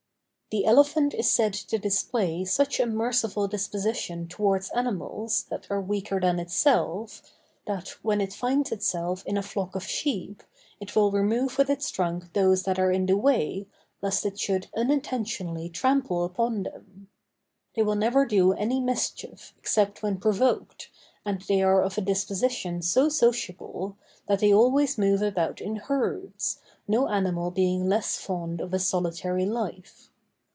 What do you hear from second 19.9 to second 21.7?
when provoked, and they